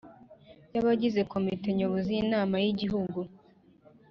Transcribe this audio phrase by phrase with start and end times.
[0.73, 3.19] Y abagize komite nyobozi y inama y igihugu